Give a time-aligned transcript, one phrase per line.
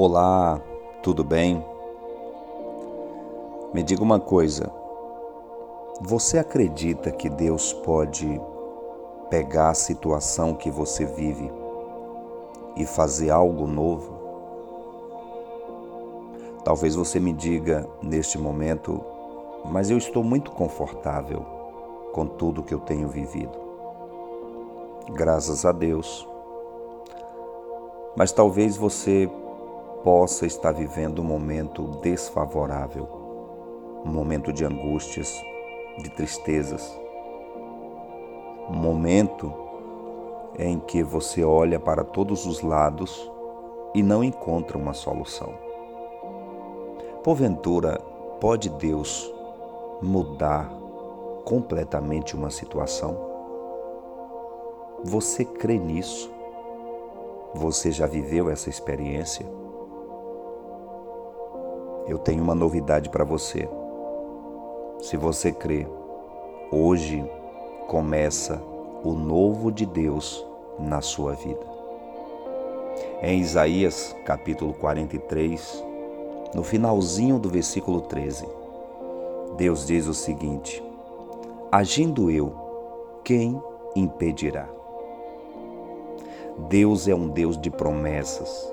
[0.00, 0.60] Olá,
[1.02, 1.60] tudo bem?
[3.74, 4.70] Me diga uma coisa.
[6.00, 8.40] Você acredita que Deus pode
[9.28, 11.50] pegar a situação que você vive
[12.76, 14.12] e fazer algo novo?
[16.62, 19.04] Talvez você me diga neste momento,
[19.64, 21.44] mas eu estou muito confortável
[22.12, 23.58] com tudo que eu tenho vivido.
[25.10, 26.24] Graças a Deus.
[28.16, 29.28] Mas talvez você
[30.02, 33.08] possa estar vivendo um momento desfavorável,
[34.04, 35.32] um momento de angústias,
[35.98, 36.98] de tristezas,
[38.68, 39.52] um momento
[40.58, 43.30] em que você olha para todos os lados
[43.94, 45.52] e não encontra uma solução.
[47.22, 48.00] Porventura,
[48.40, 49.32] pode Deus
[50.00, 50.70] mudar
[51.44, 53.16] completamente uma situação?
[55.04, 56.30] Você crê nisso?
[57.54, 59.46] Você já viveu essa experiência?
[62.08, 63.68] Eu tenho uma novidade para você.
[65.00, 65.86] Se você crê,
[66.72, 67.24] hoje
[67.86, 68.60] começa
[69.04, 70.44] o novo de Deus
[70.78, 71.66] na sua vida.
[73.22, 75.84] Em Isaías capítulo 43,
[76.54, 78.48] no finalzinho do versículo 13,
[79.56, 80.82] Deus diz o seguinte:
[81.70, 82.52] Agindo eu,
[83.22, 83.62] quem
[83.94, 84.66] impedirá?
[86.68, 88.72] Deus é um Deus de promessas.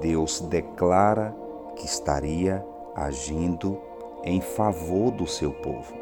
[0.00, 1.34] Deus declara
[1.80, 2.62] que estaria
[2.94, 3.78] agindo
[4.22, 5.94] em favor do seu povo.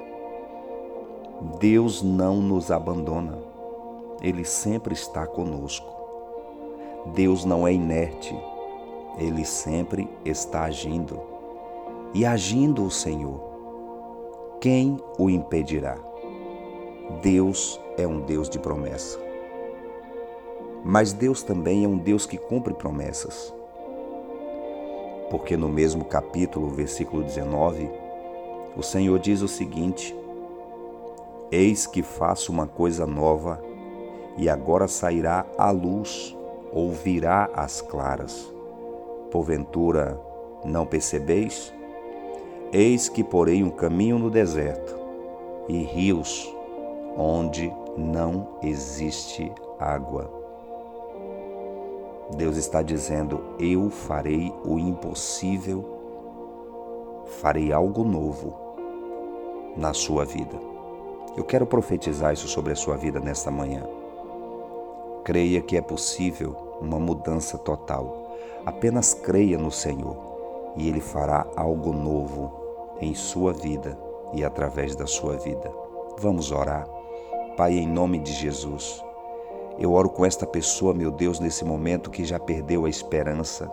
[1.60, 3.38] Deus não nos abandona,
[4.20, 5.88] Ele sempre está conosco.
[7.14, 8.36] Deus não é inerte,
[9.18, 11.20] Ele sempre está agindo.
[12.12, 13.40] E agindo o Senhor,
[14.60, 15.96] quem o impedirá?
[17.22, 19.16] Deus é um Deus de promessa.
[20.84, 23.54] Mas Deus também é um Deus que cumpre promessas
[25.30, 27.90] porque no mesmo capítulo, versículo 19,
[28.76, 30.16] o Senhor diz o seguinte:
[31.50, 33.62] Eis que faço uma coisa nova,
[34.36, 36.36] e agora sairá a luz,
[36.72, 38.52] ou virá às claras.
[39.30, 40.20] Porventura
[40.64, 41.72] não percebeis?
[42.72, 44.96] Eis que porei um caminho no deserto,
[45.68, 46.54] e rios
[47.16, 50.37] onde não existe água.
[52.36, 55.84] Deus está dizendo: Eu farei o impossível,
[57.40, 58.54] farei algo novo
[59.76, 60.56] na sua vida.
[61.36, 63.86] Eu quero profetizar isso sobre a sua vida nesta manhã.
[65.24, 68.36] Creia que é possível uma mudança total.
[68.66, 70.16] Apenas creia no Senhor
[70.76, 72.52] e Ele fará algo novo
[73.00, 73.98] em sua vida
[74.32, 75.72] e através da sua vida.
[76.18, 76.86] Vamos orar.
[77.56, 79.02] Pai, em nome de Jesus.
[79.78, 83.70] Eu oro com esta pessoa, meu Deus, nesse momento que já perdeu a esperança.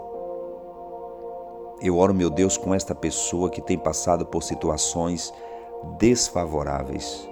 [1.82, 5.34] Eu oro, meu Deus, com esta pessoa que tem passado por situações
[5.98, 7.28] desfavoráveis.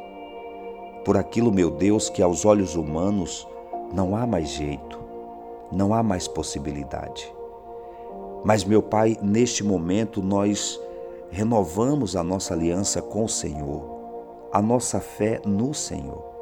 [1.05, 3.47] Por aquilo, meu Deus, que aos olhos humanos
[3.93, 4.99] não há mais jeito,
[5.71, 7.31] não há mais possibilidade.
[8.43, 10.79] Mas, meu Pai, neste momento nós
[11.29, 13.83] renovamos a nossa aliança com o Senhor,
[14.51, 16.32] a nossa fé no Senhor.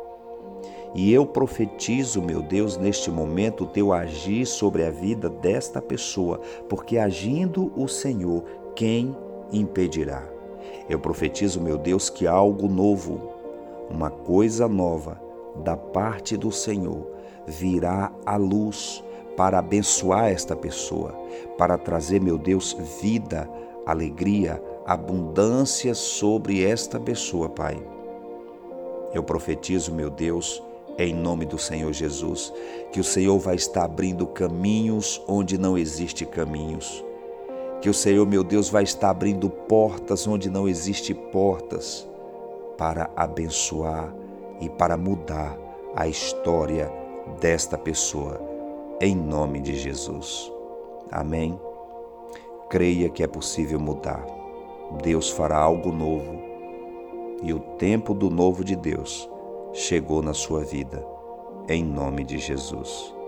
[0.94, 6.42] E eu profetizo, meu Deus, neste momento, o teu agir sobre a vida desta pessoa,
[6.68, 8.44] porque agindo o Senhor,
[8.76, 9.16] quem
[9.52, 10.28] impedirá?
[10.90, 13.30] Eu profetizo, meu Deus, que algo novo,
[13.90, 15.22] uma coisa nova
[15.64, 17.08] da parte do Senhor
[17.48, 19.04] virá à luz
[19.38, 21.14] para abençoar esta pessoa,
[21.58, 23.50] para trazer, meu Deus, vida,
[23.86, 27.82] alegria, abundância sobre esta pessoa, Pai.
[29.14, 30.62] Eu profetizo, meu Deus,
[30.98, 32.54] em nome do Senhor Jesus,
[32.92, 37.04] que o Senhor vai estar abrindo caminhos onde não existe caminhos.
[37.82, 42.08] Que o Senhor, meu Deus, vai estar abrindo portas onde não existe portas
[42.78, 44.14] para abençoar
[44.60, 45.58] e para mudar
[45.96, 46.92] a história
[47.40, 48.40] desta pessoa,
[49.00, 50.52] em nome de Jesus.
[51.12, 51.60] Amém.
[52.70, 54.26] Creia que é possível mudar.
[55.02, 56.40] Deus fará algo novo
[57.42, 59.30] e o tempo do novo de Deus
[59.74, 61.06] chegou na sua vida,
[61.68, 63.21] em nome de Jesus.